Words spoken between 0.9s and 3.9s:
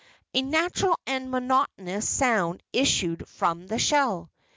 and monotonous sound issued from the